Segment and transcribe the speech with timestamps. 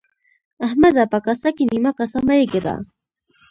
[0.65, 1.03] احمده!
[1.11, 2.75] په کاسه کې نيمه کاسه مه اېږده.